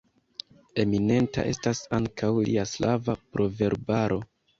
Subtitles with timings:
[0.83, 4.19] Eminenta estas ankaŭ lia slava proverbaro.